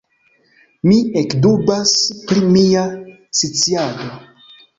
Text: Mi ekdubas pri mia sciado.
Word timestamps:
Mi 0.87 0.95
ekdubas 1.21 1.91
pri 2.25 2.41
mia 2.57 2.87
sciado. 3.43 4.11